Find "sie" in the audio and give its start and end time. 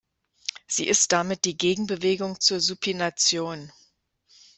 0.65-0.87